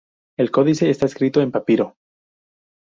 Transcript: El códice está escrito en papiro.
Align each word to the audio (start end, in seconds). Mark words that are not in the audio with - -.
El 0.35 0.49
códice 0.49 0.89
está 0.89 1.05
escrito 1.05 1.41
en 1.41 1.51
papiro. 1.51 1.93